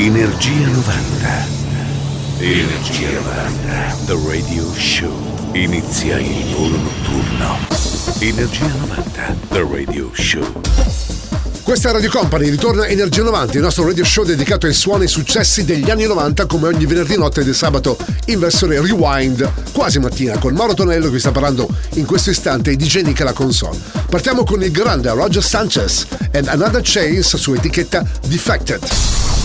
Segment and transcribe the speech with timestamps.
[0.00, 1.46] Energia 90.
[2.38, 3.96] Energia 90.
[4.06, 5.10] The Radio Show.
[5.54, 7.58] Inizia il volo notturno.
[8.20, 9.36] Energia 90.
[9.48, 10.60] The Radio Show.
[11.64, 15.08] Questa è Radio Company, ritorna Energia 90, il nostro radio show dedicato ai suoni e
[15.08, 20.38] successi degli anni 90 come ogni venerdì notte ed sabato in versione rewind, quasi mattina,
[20.38, 23.76] con Mauro Tonello che sta parlando in questo istante e DJ Nick console.
[24.08, 29.27] Partiamo con il grande Roger Sanchez and Another Chase su etichetta Defected.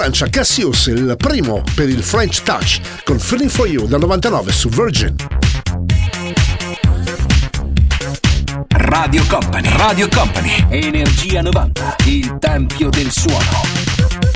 [0.00, 4.70] Francia Cassius, il primo per il French Touch con Feeling for You dal 99 su
[4.70, 5.14] Virgin.
[8.68, 14.29] Radio Company, Radio Company, Energia 90, il tempio del suono.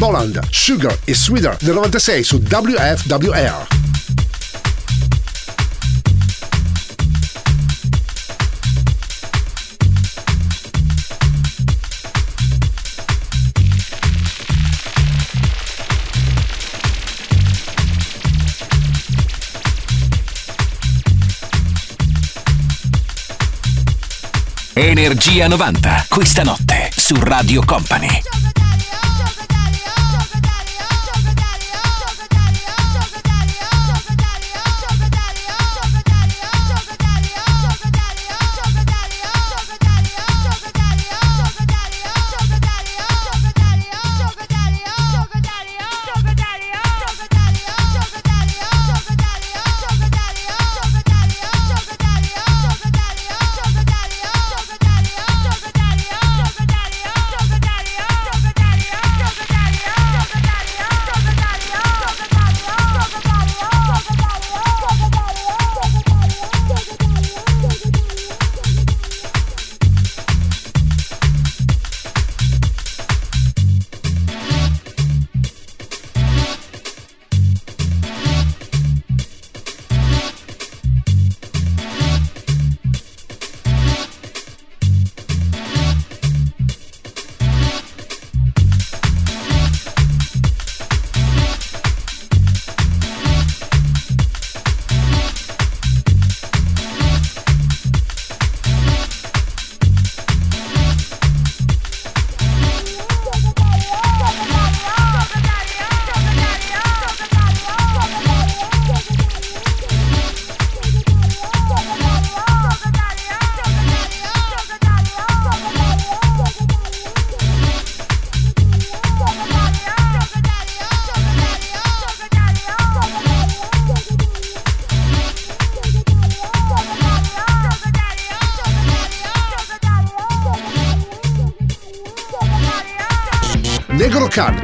[0.00, 3.66] Boland, Sugar e Sweeter del 96 su WFWR.
[24.72, 28.29] Energia 90, questa notte su Radio Company.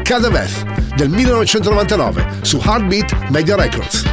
[0.06, 0.64] Khan, Kadaveth
[0.96, 4.05] del 1999 su Heartbeat Media Records.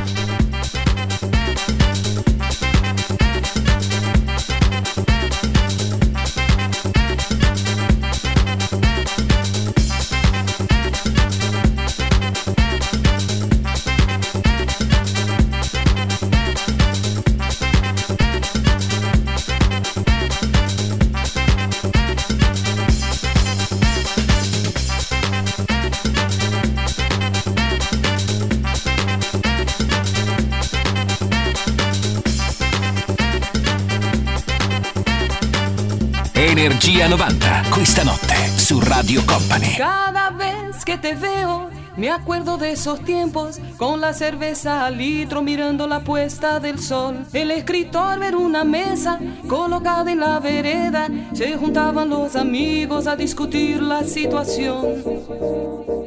[42.03, 47.25] Me acuerdo de esos tiempos, con la cerveza al litro mirando la puesta del sol.
[47.31, 53.81] El escritor ver una mesa colocada en la vereda, se juntaban los amigos a discutir
[53.81, 55.01] la situación.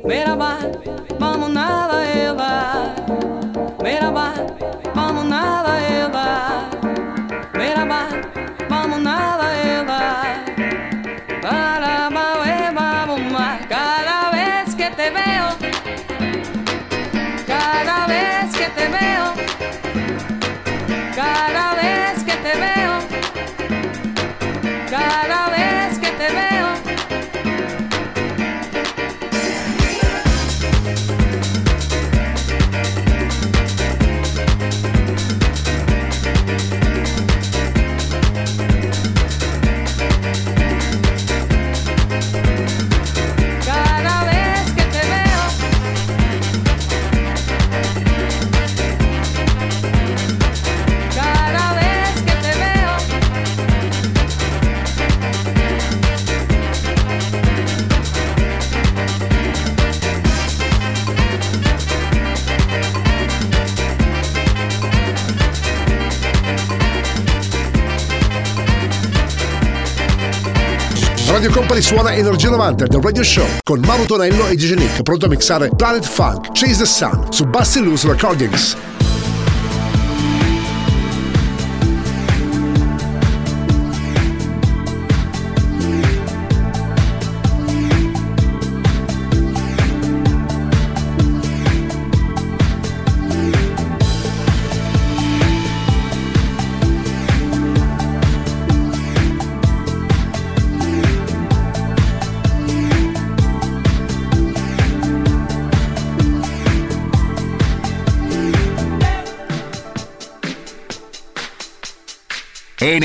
[0.05, 0.59] Merhaba,
[1.19, 3.36] vamos nada ela.
[71.37, 75.27] Radio Company suona Energia 90 del Radio Show con Mauro Tonello e DJ Nick pronto
[75.27, 78.96] a mixare Planet Funk Chase the Sun su Bassi Loose Recordings.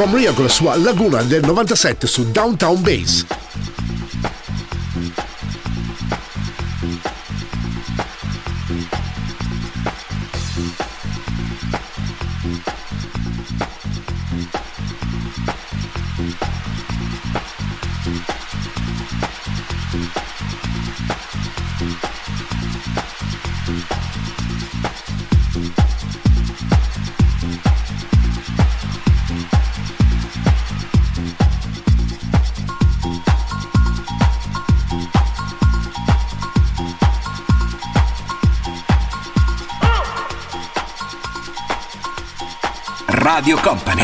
[0.00, 3.49] From Rio con la sua Laguna del 97 su Downtown Base.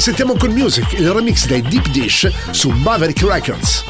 [0.00, 3.89] Sentiamo con Music, il remix dei Deep Dish su Maverick Records.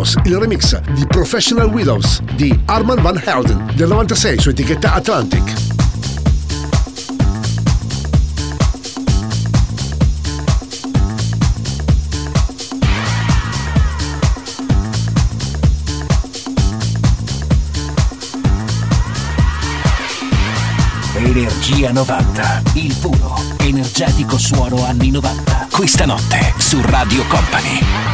[0.00, 5.68] ascoltiamos il remix di Professional Widows di Arman Van Helden del 96 su etichetta Atlantic.
[21.16, 25.68] Energia 90, il puro, energetico suono anni 90.
[25.70, 28.09] Questa notte su Radio Company.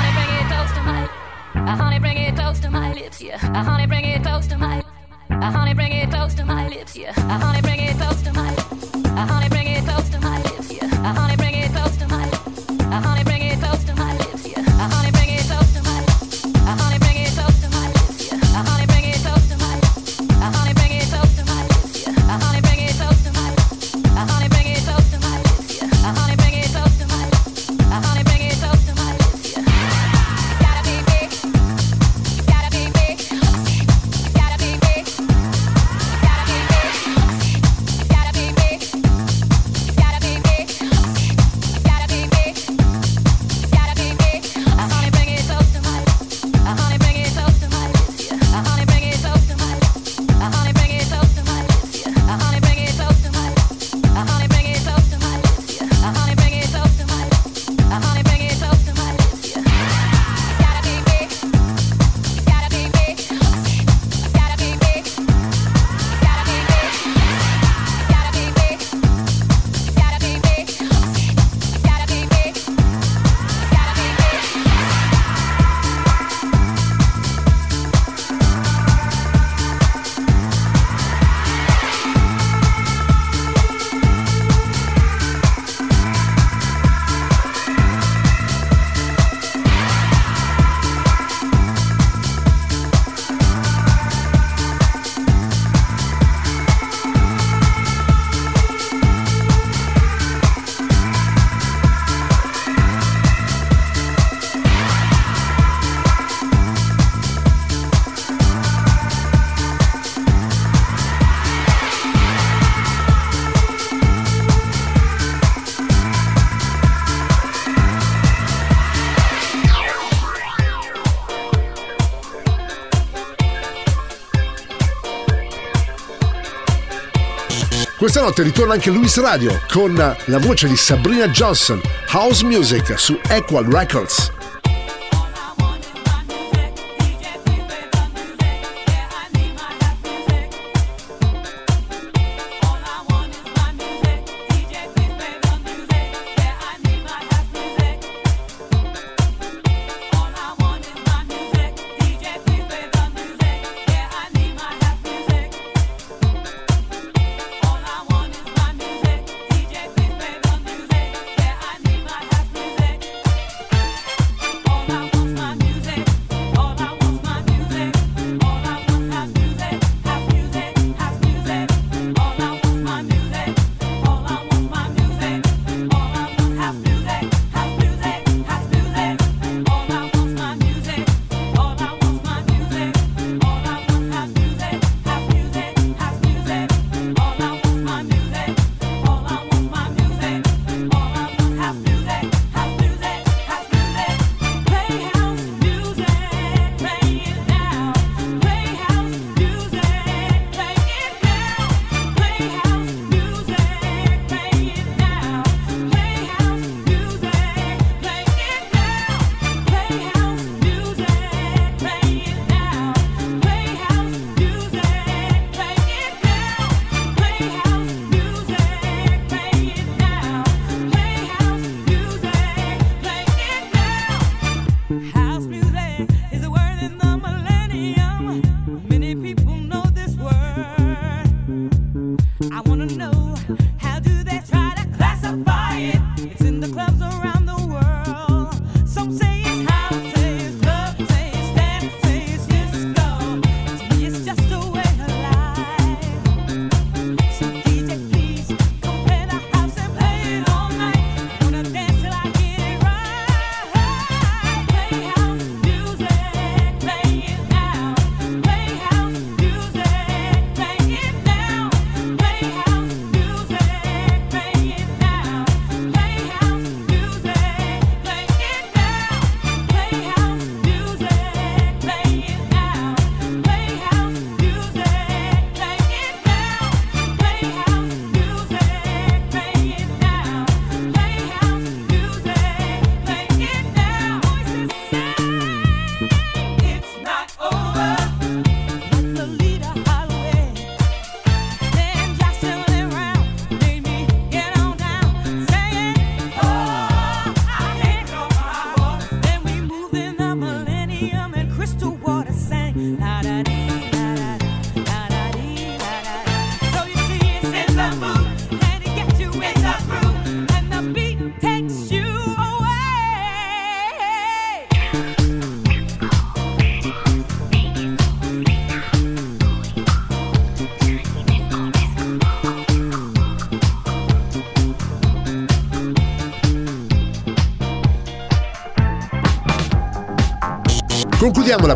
[128.16, 133.20] Questa notte ritorna anche Luis Radio con la voce di Sabrina Johnson, House Music su
[133.28, 134.35] Equal Records.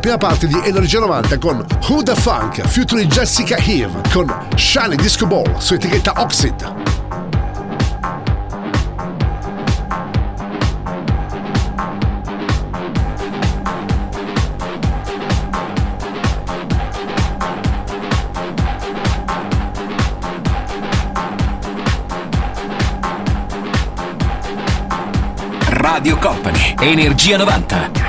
[0.00, 4.96] La prima parte di Energia 90 con Who the Funk featuring Jessica Eve con Shiny
[4.96, 6.74] Disco Ball su etichetta Oxid.
[25.68, 27.99] Radio Company, Energia 90.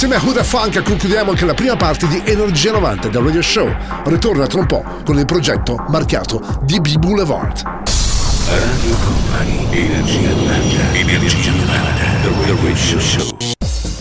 [0.00, 3.68] Insieme a Huda Funk concludiamo anche la prima parte di Energia 90 del Radio Show.
[4.04, 7.62] Ritorna tra un po' con il progetto marchiato DB Boulevard.
[8.46, 11.66] Radio Company, Energia 90, Energia 90,
[12.22, 13.36] The Radio Show.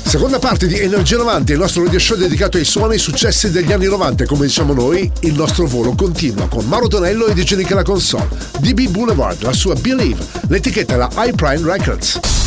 [0.03, 3.71] Seconda parte di Energia 90, il nostro radio show dedicato ai suoni e successi degli
[3.71, 4.27] anni 90.
[4.27, 8.27] Come diciamo noi, il nostro volo continua con Mauro Tonello e DJ la console.
[8.59, 12.46] DB Boulevard, la sua Believe, l'etichetta è la iPrime Records.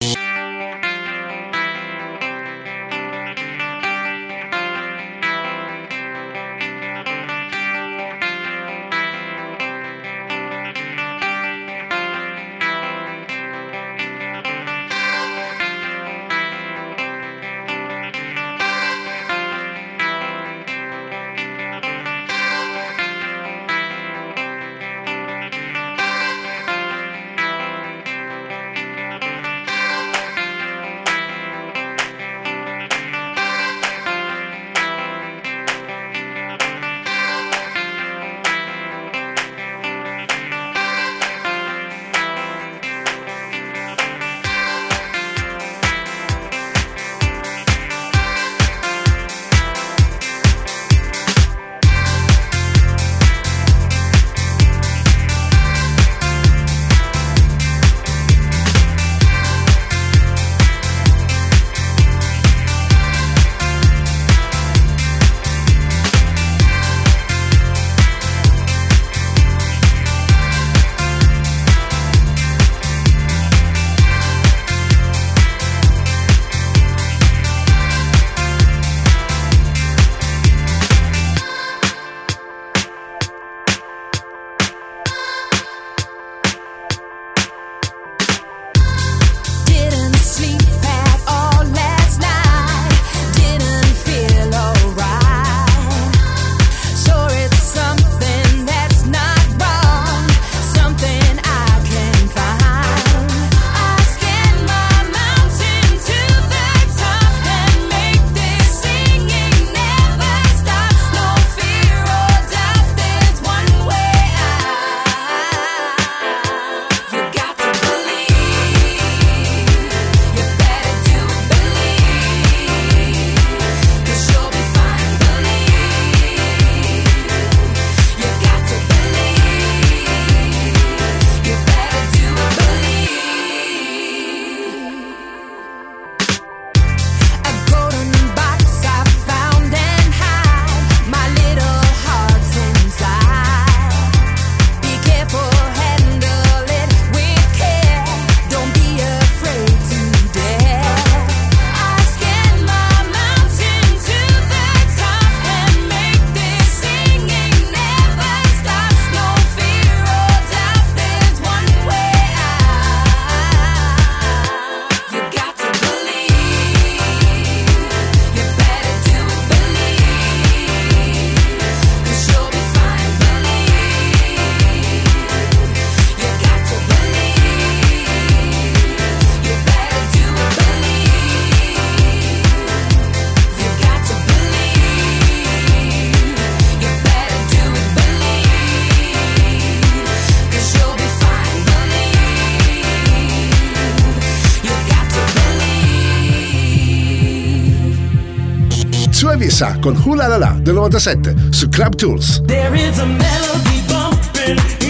[199.61, 202.41] Elvisa con Hula La La del 97 su Club Tools.
[202.47, 204.80] There is a melody bumping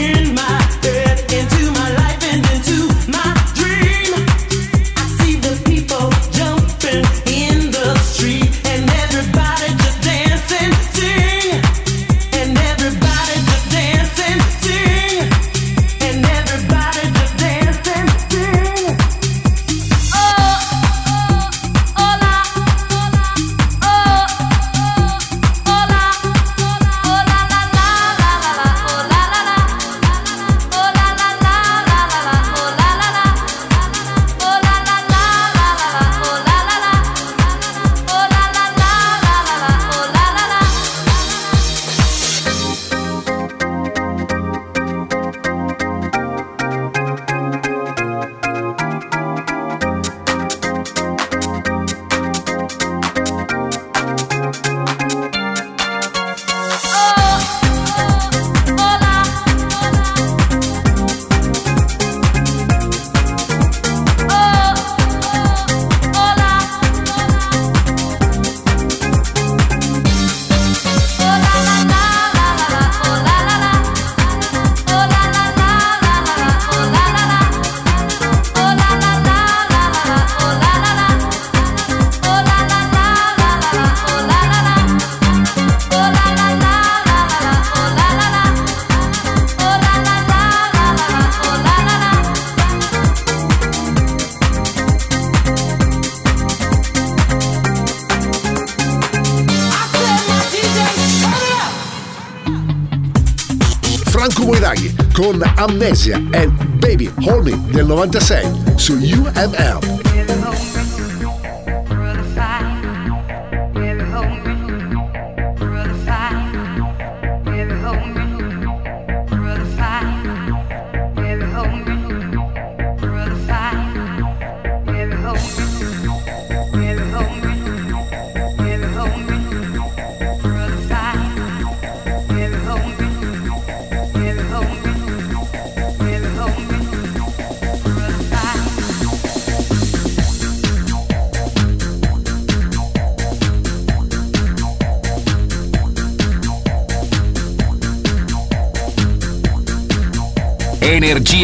[105.61, 106.47] Amnesia e
[106.79, 108.47] Baby Hold Me del 96
[108.77, 109.80] su UML.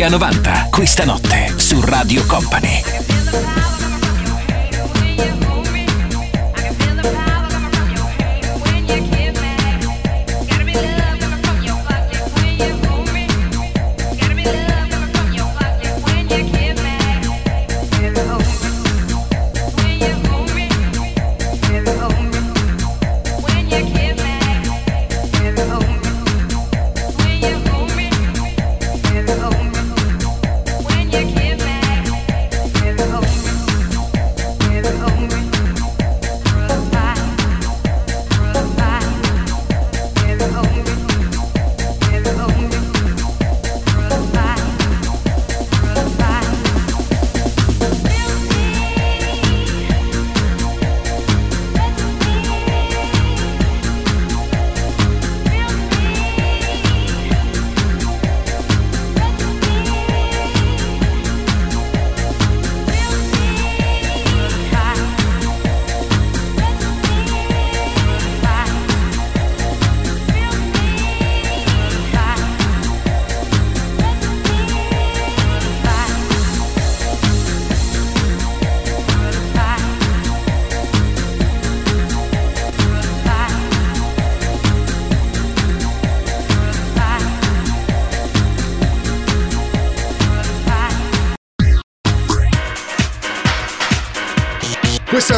[0.09, 2.76] 90, questa notte su Radio Company.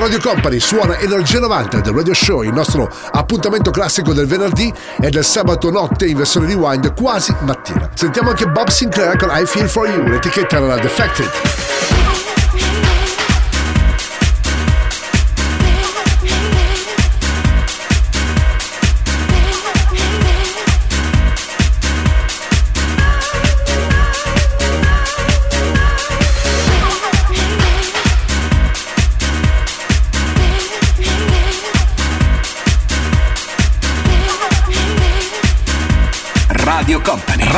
[0.10, 5.12] Radio Company, suona Energia 90 del Radio Show, il nostro appuntamento classico del venerdì e
[5.12, 7.92] del sabato notte in versione rewind quasi mattina.
[7.94, 11.49] Sentiamo anche Bob Sinclair con I Feel For You, l'etichetta era Defected.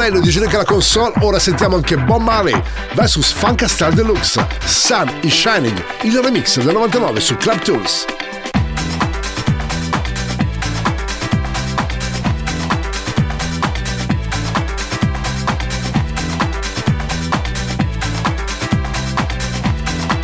[0.00, 2.60] Con Mauro Tonello e Digene la console, ora sentiamo anche Bob Marley
[2.94, 8.04] vs Funka Star Deluxe, Sun is Shining, il remix del 99 su Club Tools.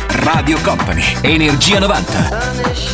[0.07, 2.86] Radio Company, Energia 90.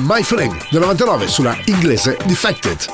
[0.00, 2.86] My Friend del 99 sulla inglese Defected.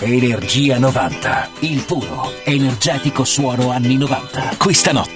[0.00, 4.54] Energia 90, il puro, energetico suono anni 90.
[4.56, 5.15] Questa notte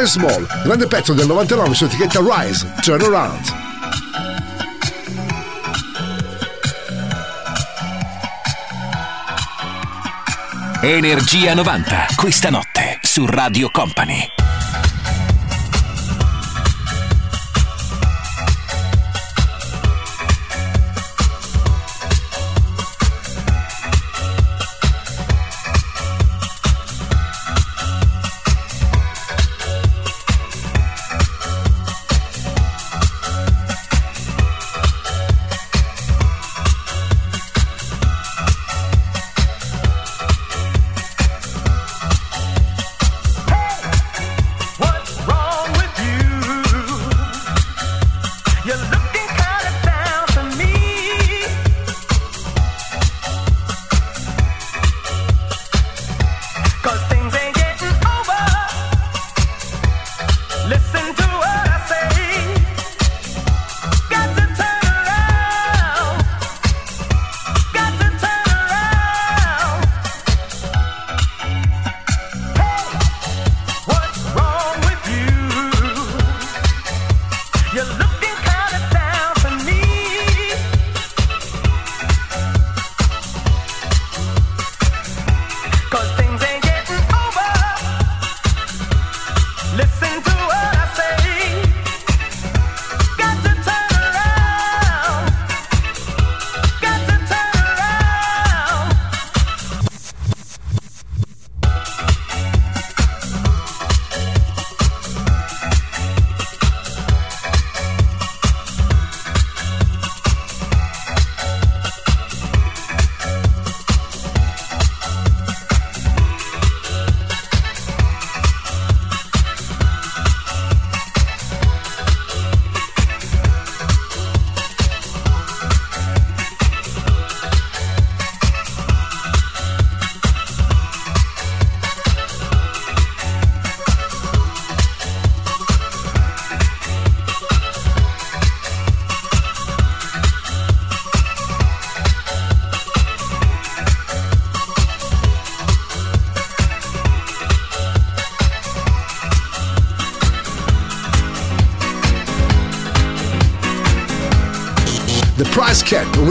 [0.00, 3.54] Darren Small, grande pezzo del 99 su etichetta Rise, Turn Around.
[10.80, 14.39] Energia 90, questa notte su Radio Company.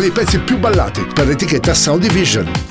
[0.09, 2.68] Dei pezzi più ballati per l'etichetta Sound Division.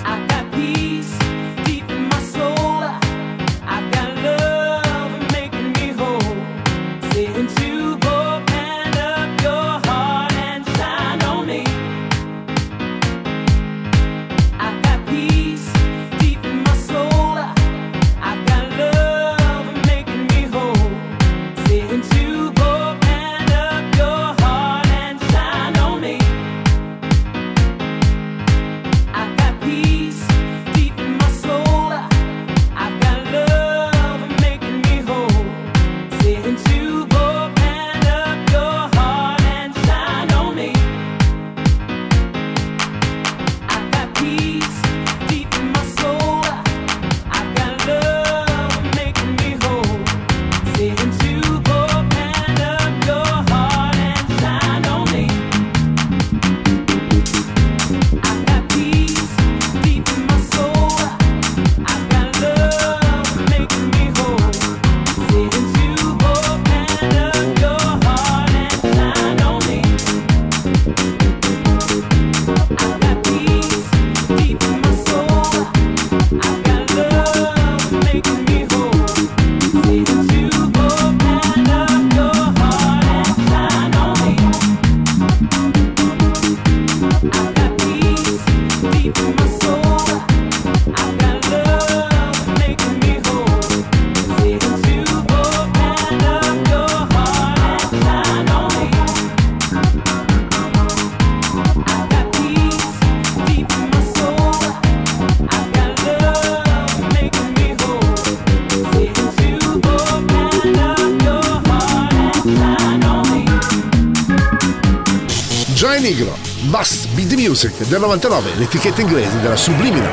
[117.88, 120.12] Del 99, l'etichetta inglese della Subliminal.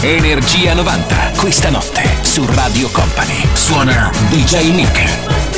[0.00, 3.46] Energia 90, questa notte su Radio Company.
[3.54, 5.53] Suona DJ Nick.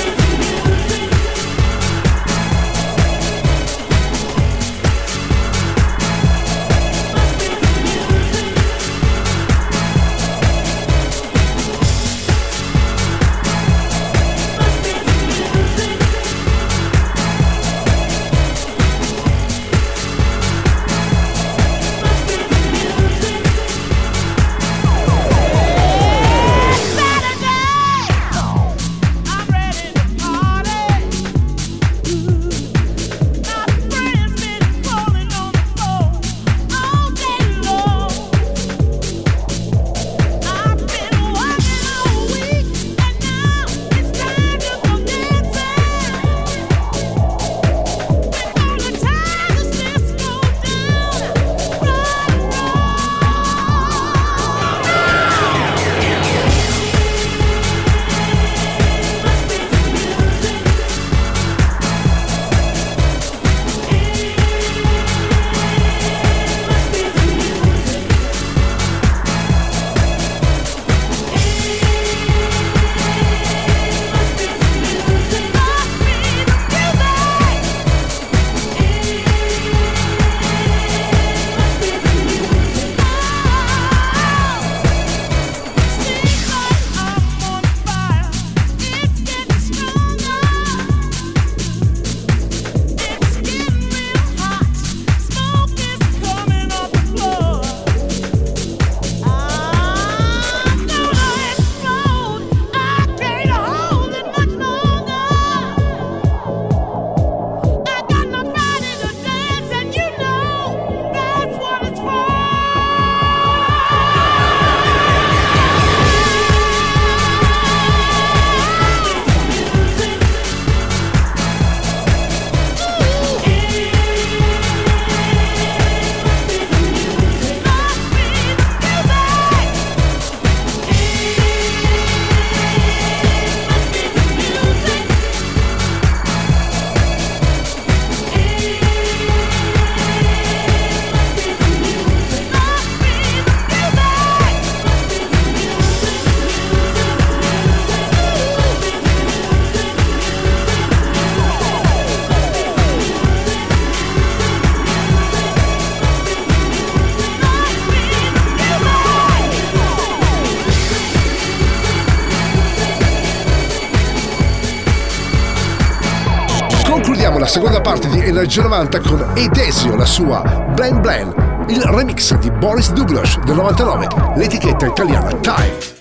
[168.36, 170.42] 1990 con Edesio, la sua
[170.74, 175.95] Blan Blan, il remix di Boris Douglas del 99, l'etichetta italiana Time.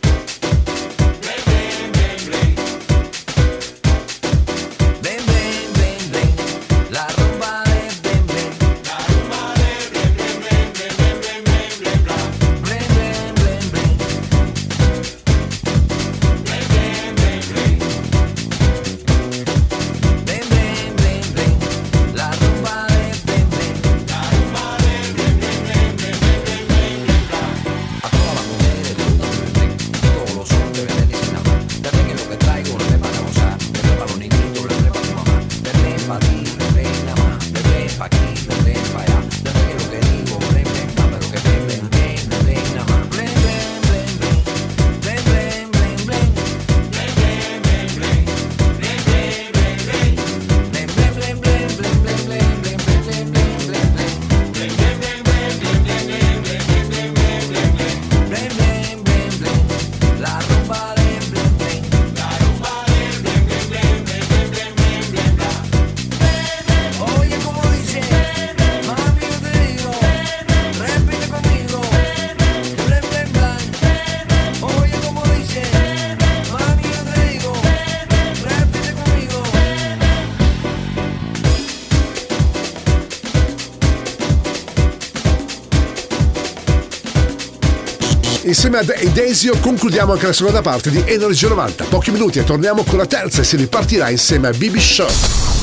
[88.66, 91.84] Insieme ad Edesio concludiamo anche la seconda parte di Energy 90.
[91.84, 95.08] Pochi minuti e torniamo con la terza e si ripartirà insieme a BB Show.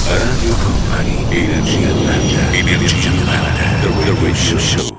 [0.06, 4.96] Radio Company, Energia 90, Energia 90, The Radio Show.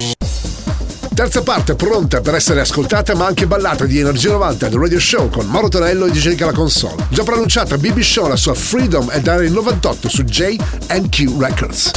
[1.15, 5.29] Terza parte pronta per essere ascoltata ma anche ballata di Energia 90 The Radio Show
[5.29, 7.05] con Mauro Tonello e DJ alla console.
[7.07, 11.91] Già pronunciata BB Show la sua Freedom è dal 98 su JQ Records.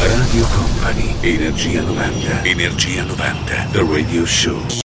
[0.00, 4.84] Radio Company, Energia 90, Energia 90, The Radio Show.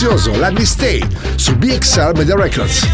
[0.00, 2.88] Prezioso, Let Me Stay su BXR Media Records.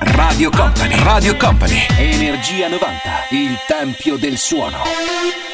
[0.00, 2.88] Radio Company, Radio Company, Energia 90,
[3.30, 5.47] il tempio del suono.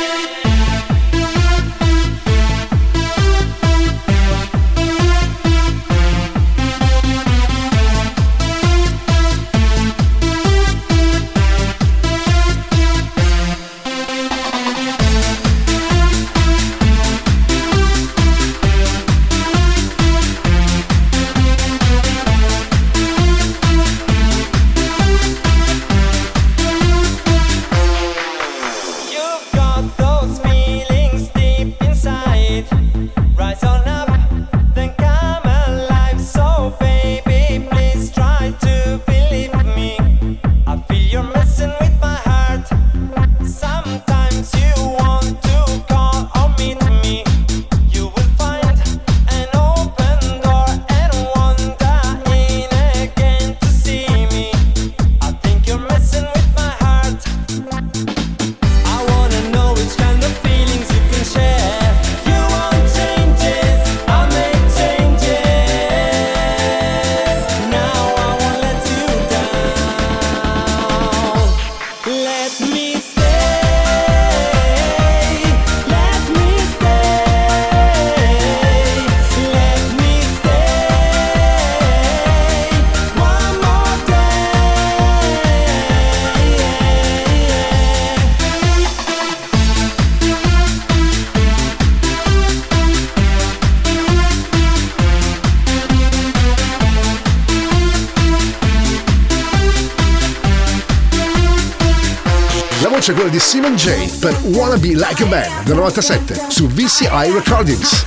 [103.05, 107.33] C'è quella di Simon J per Wanna Be Like a Man del 97 su VCI
[107.35, 108.07] Recordings.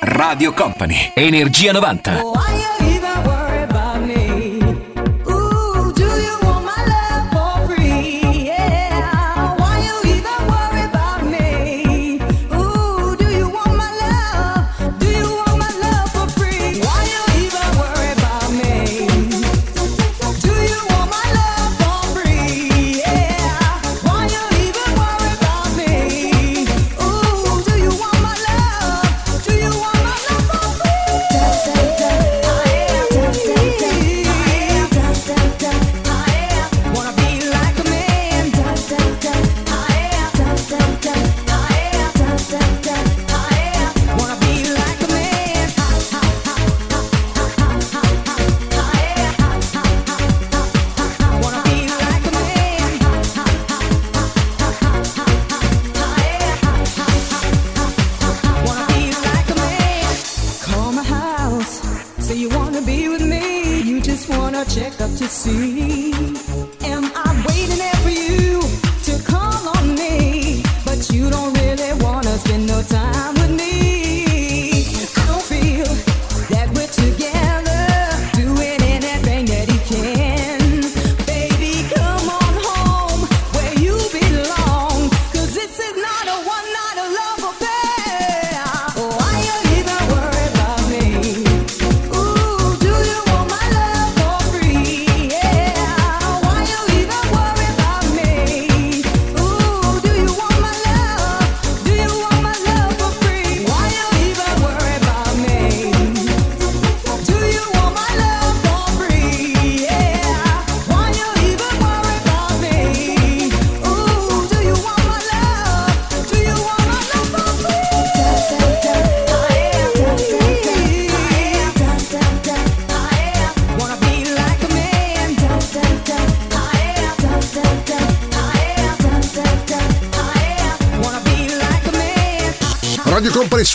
[0.00, 2.67] Radio Company, Energia 90.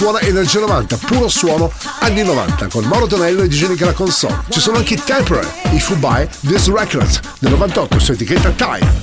[0.04, 4.38] Suona Energia 90, puro suono anni 90 con Mauro Tonello e DJ Nick alla console.
[4.49, 9.03] Ci sono anche i Temporary, If You Buy This Records del 98 su etichetta Time.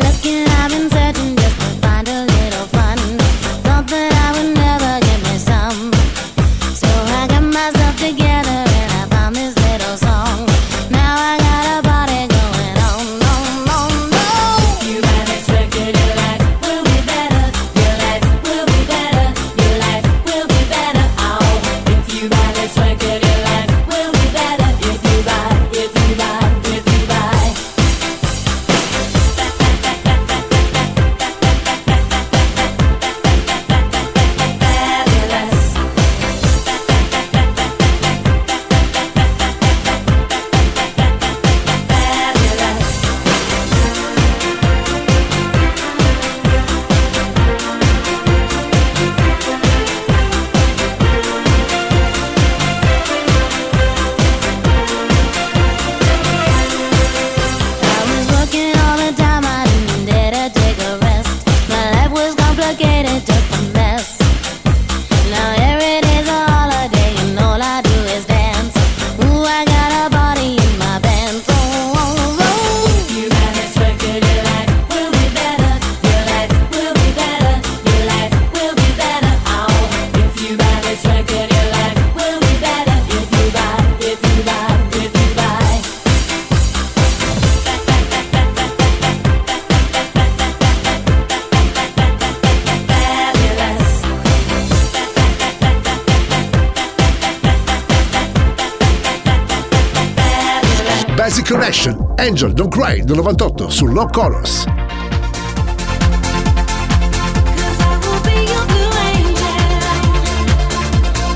[102.91, 104.65] Cry del 98 su Low Colors.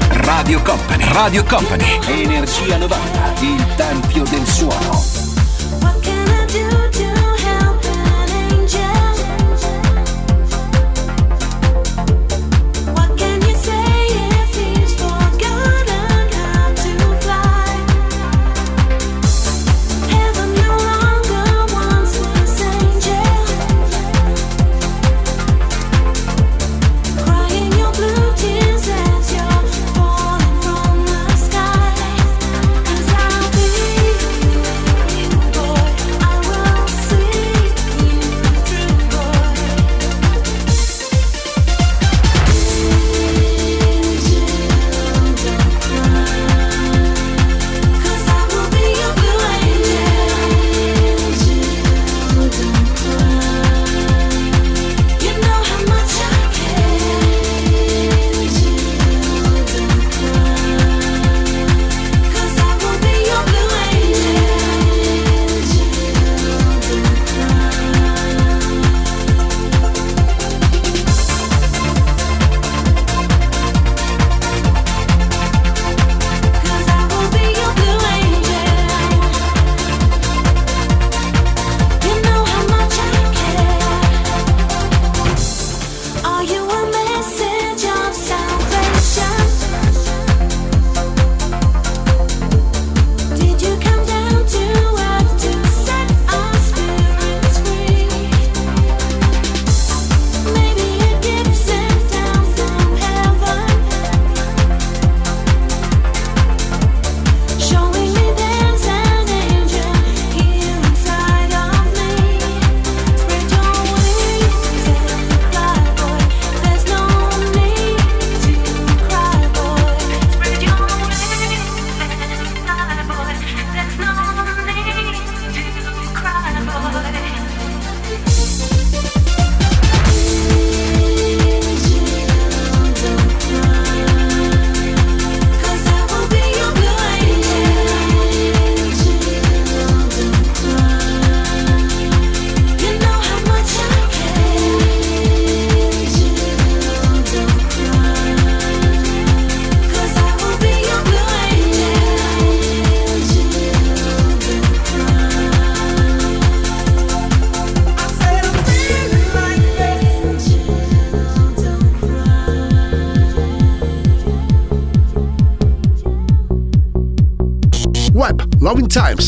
[0.10, 5.25] Radio Company, Radio Company, Energia 90, il tempio del suono.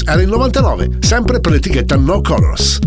[0.07, 2.79] Era il 99, sempre per l'etichetta No Colors.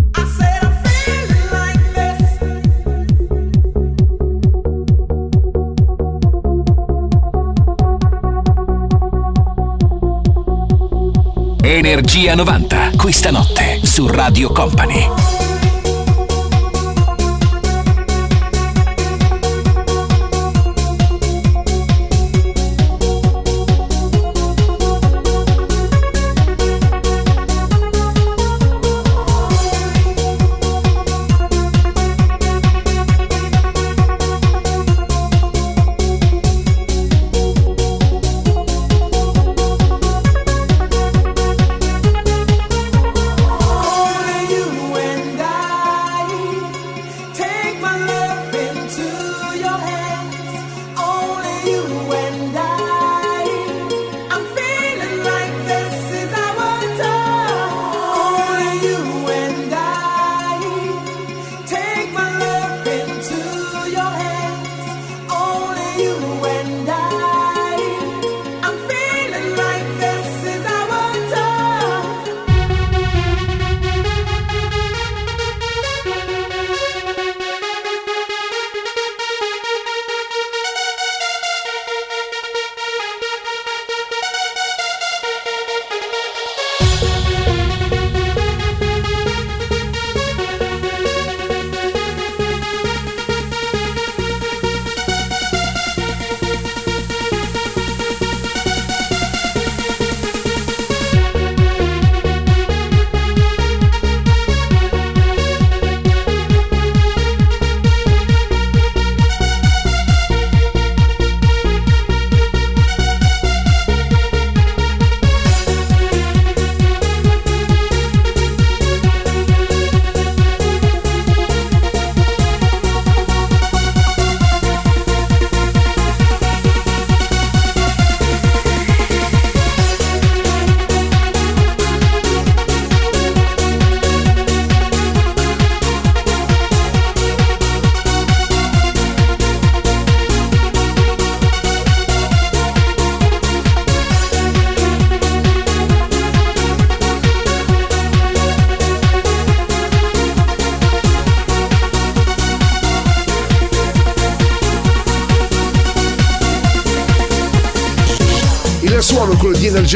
[11.63, 15.40] Energia 90, questa notte su Radio Company.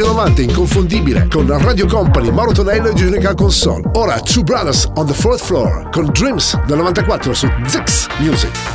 [0.03, 3.83] 90 inconfondibile con Radio Company, Mauro Tonello e Giunica Console.
[3.93, 8.74] Ora Two Brothers on the Fourth Floor con Dreams del 94 su Zix Music.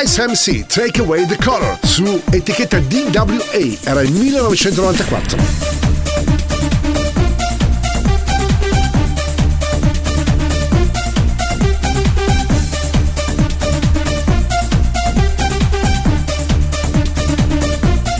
[0.00, 5.36] MC Take Away the Color su etichetta DWA, era il 1994.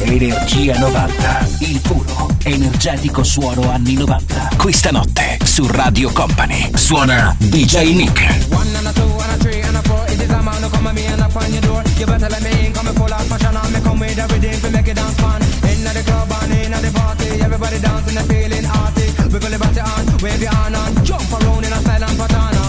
[0.01, 4.51] Energia 90, il puro, energetico suono anni 90.
[4.59, 9.00] Questa notte su Radio Company suona DJ Nick.
[10.91, 11.83] At me and knock on your door.
[11.99, 14.71] You better let me in, come full of passion and me come with everything to
[14.71, 15.41] make it dance fun.
[15.71, 19.07] Inna the club and inna the party, everybody dancing and feeling arty.
[19.33, 22.60] Wiggle your body on, wave your hand on, jump around in a style and pattern.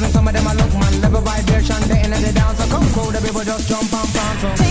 [0.00, 2.58] Even some of them I look man, level vibration, they in the dance.
[2.58, 4.60] So come cold, the people just jump and pants.
[4.62, 4.69] So.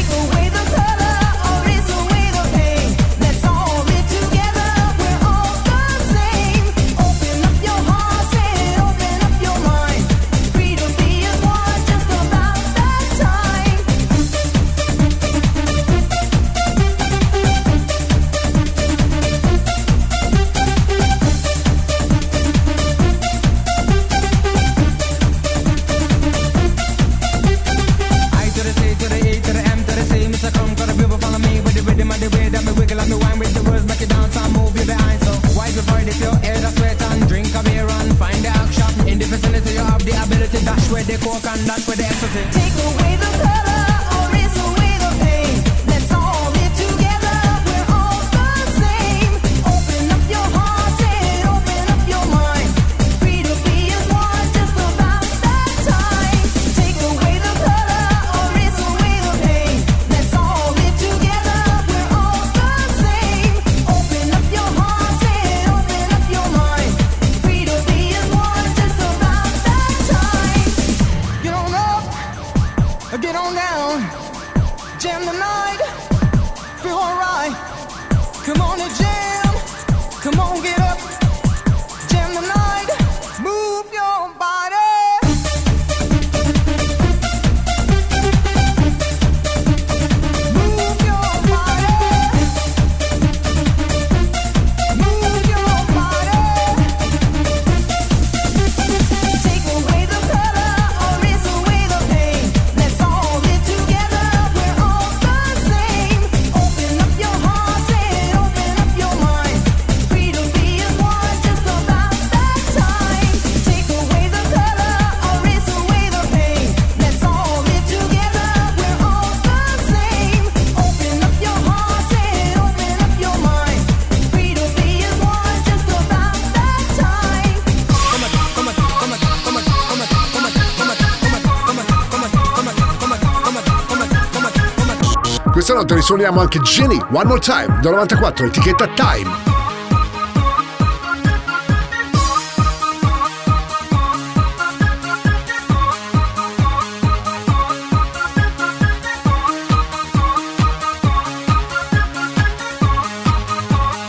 [135.69, 139.29] Questa notte risuoniamo anche Jenny, One More Time, del 94, etichetta Time.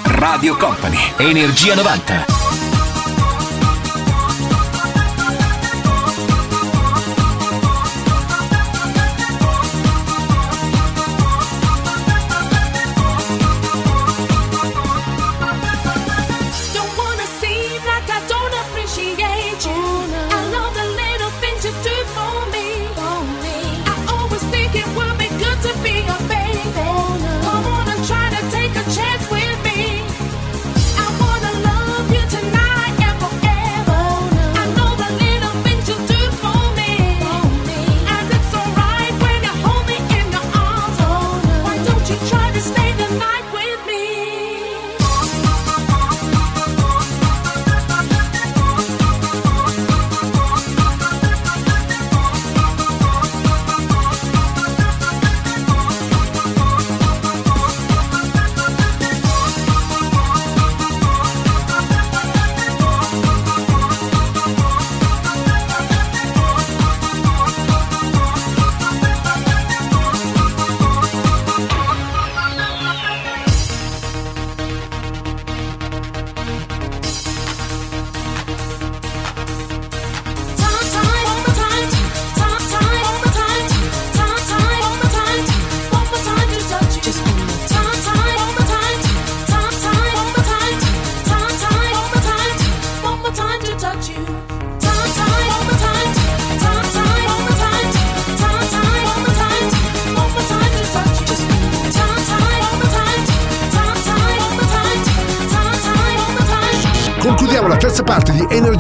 [0.05, 2.40] Radio Company, Energia 90.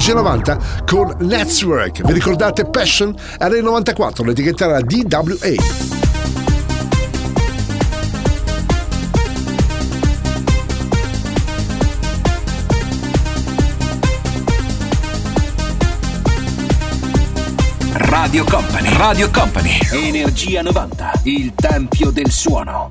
[0.00, 2.02] Energia 90 con Network.
[2.02, 3.14] Vi ricordate Passion?
[3.38, 5.52] Era il 94, l'etichetta era DWA.
[17.92, 22.88] Radio Company, Radio Company, Energia 90, il tempio del suono.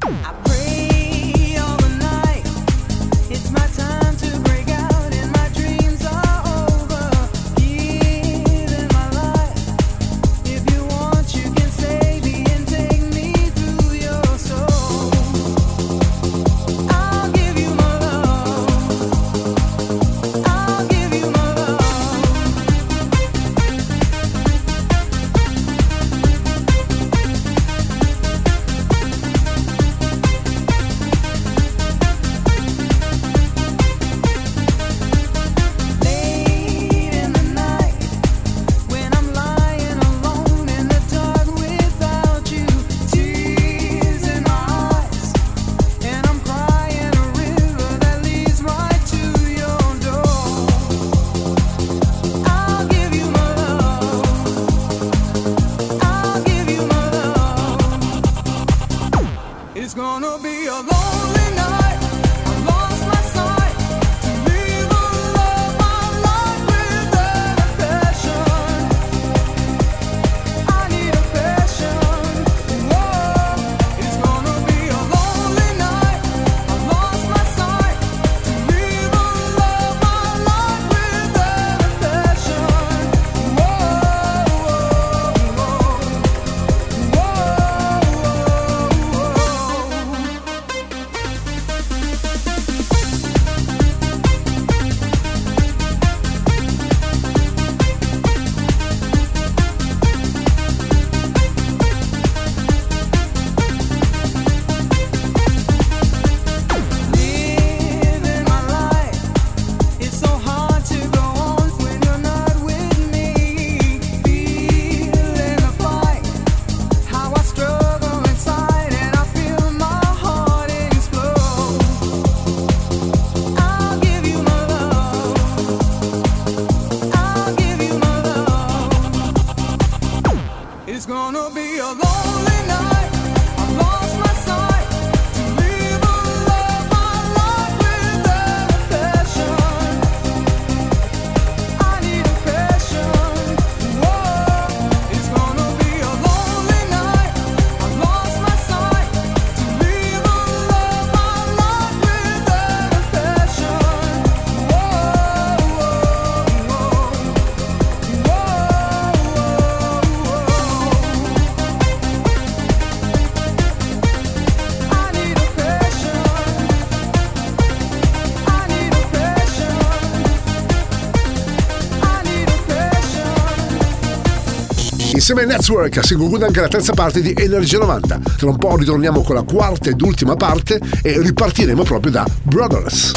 [175.29, 178.19] Insieme ai Network si conclude anche la terza parte di Energia 90.
[178.35, 183.11] Tra un po' ritorniamo con la quarta ed ultima parte e ripartiremo proprio da Brothers.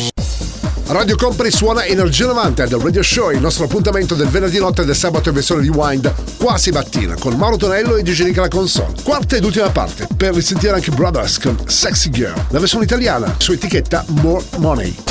[0.87, 4.85] Radio Company suona Energia 90 del Radio Show, il nostro appuntamento del venerdì notte e
[4.85, 8.91] del sabato in versione rewind quasi mattina con Mauro Tonello e DJ Nicola Console.
[9.01, 13.53] Quarta ed ultima parte per risentire anche Brothers con Sexy Girl, la versione italiana su
[13.53, 15.10] etichetta More Money.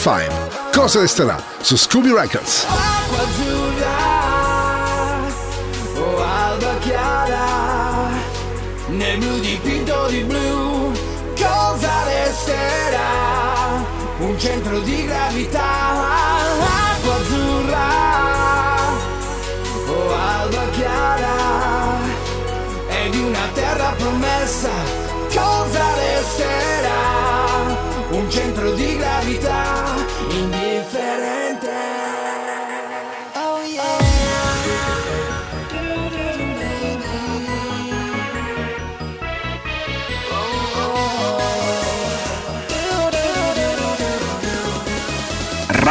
[0.00, 0.70] F65.
[0.72, 2.64] Cosa resterà su Scooby Records?
[2.64, 3.98] Acqua azzurra
[5.94, 8.08] o alba chiara,
[8.88, 10.92] nel blu dipinto di blu,
[11.36, 13.84] cosa resterà?
[14.20, 15.70] Un centro di gravità,
[16.92, 17.88] acqua azzurra
[19.86, 21.36] o alba chiara,
[22.88, 24.70] è di una terra promessa,
[25.28, 26.70] cosa resterà?
[28.10, 29.89] un centro di gravità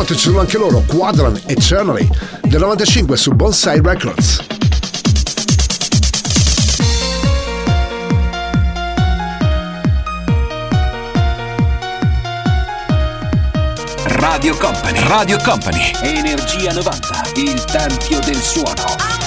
[0.00, 2.08] Questa notte ci sono anche loro, Quadran e Chernory,
[2.40, 4.42] del 95 su Bonsai Records.
[14.06, 19.19] Radio Company, Radio Company, Energia 90, il tempio del suono.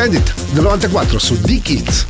[0.00, 2.06] Stand It del 94 su D-Kids.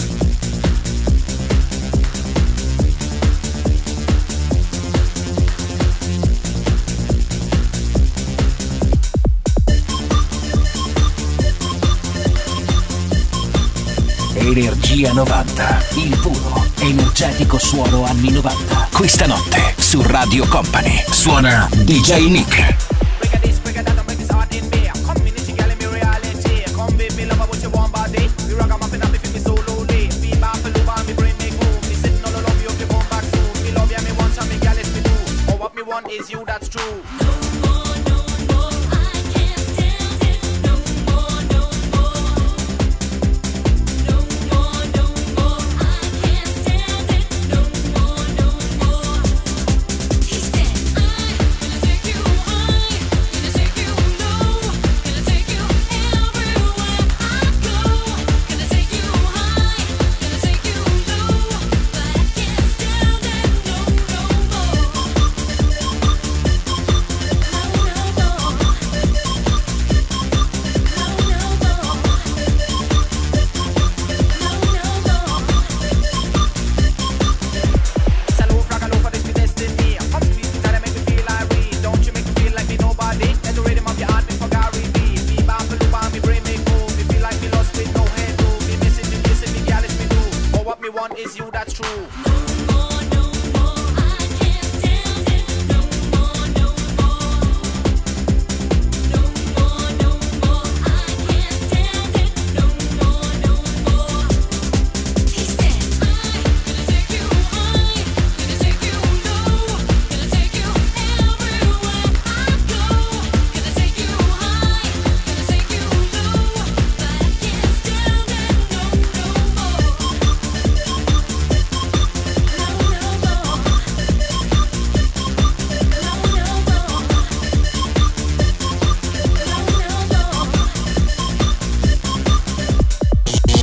[14.34, 18.88] Energia 90, il puro, energetico suono anni 90.
[18.92, 22.89] Questa notte su Radio Company suona DJ Nick.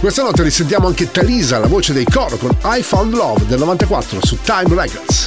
[0.07, 4.25] Questa notte risentiamo anche Talisa, la voce dei coro con I Found Love del 94
[4.25, 5.26] su Time Records.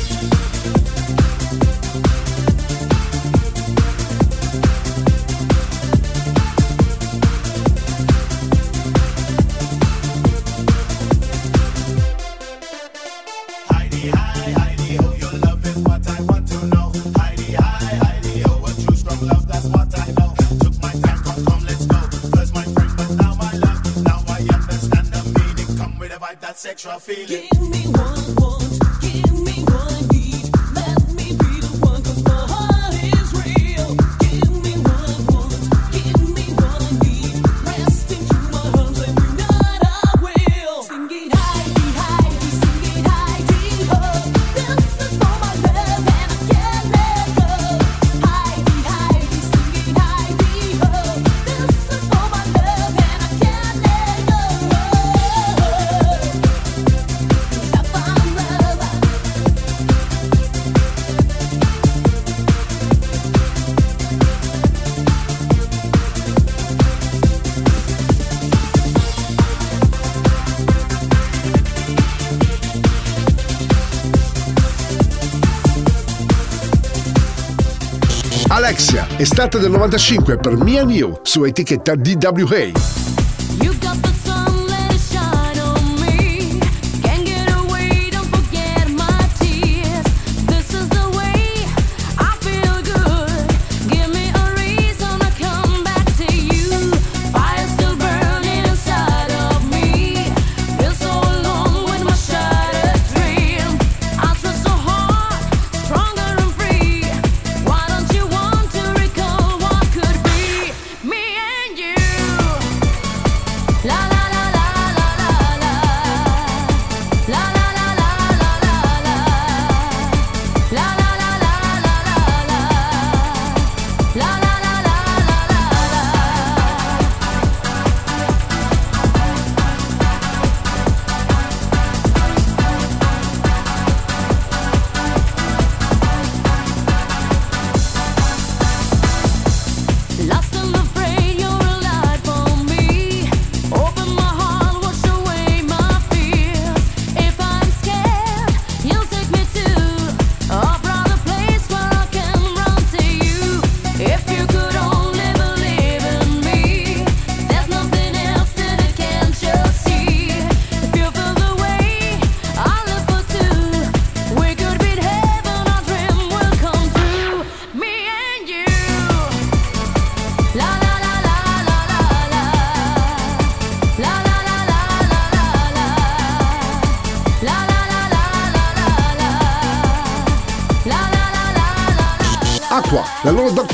[79.21, 83.00] Estate del 95 per and You su etichetta DWA.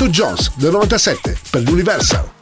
[0.09, 2.36] Jones del 97 per l'Universal.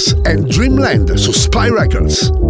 [0.00, 2.49] Ross and Dreamland su Spy Records.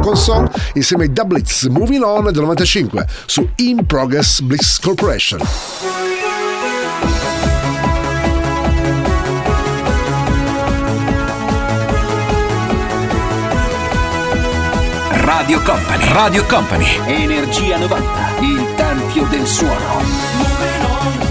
[0.00, 5.40] Console insieme ai Doublets Moving On del 95 su In Progress Blitz Corporation.
[15.42, 21.21] Radio Company, Radio Company, Energia 90, il tempio del suono.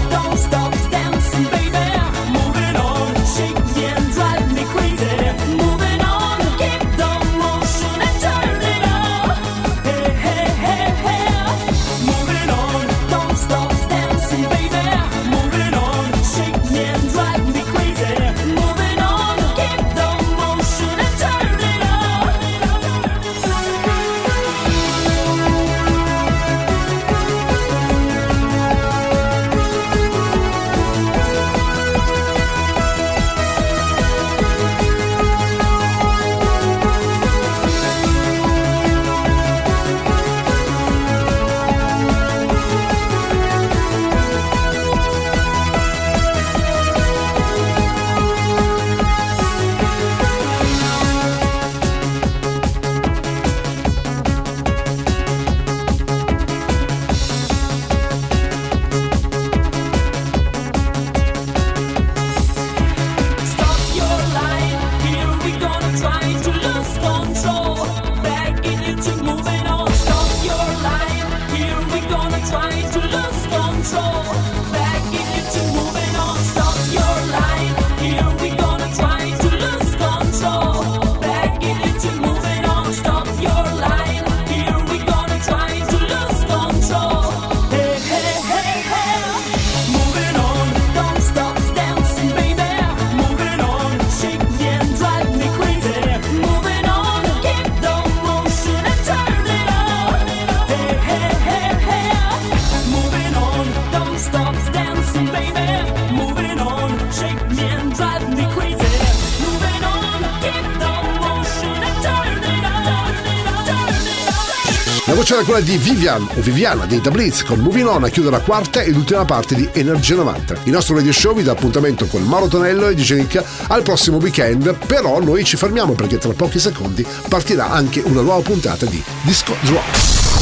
[115.52, 118.80] Quella di Vivian o Viviana di The Blitz con Moving On a chiudere la quarta
[118.80, 120.60] e l'ultima parte di Energia 90.
[120.64, 124.16] Il nostro radio show vi dà appuntamento con Mauro Tonello e DJ Nick al prossimo
[124.16, 129.02] weekend, però noi ci fermiamo perché tra pochi secondi partirà anche una nuova puntata di
[129.20, 129.84] Disco Drop.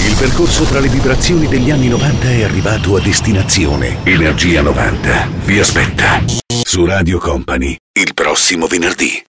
[0.06, 3.98] Il percorso tra le vibrazioni degli anni 90 è arrivato a destinazione.
[4.04, 6.22] Energia 90 vi aspetta
[6.62, 9.29] su Radio Company il prossimo venerdì.